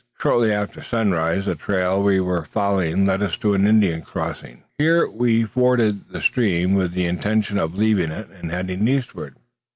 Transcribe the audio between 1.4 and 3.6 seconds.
the trail we were following led us to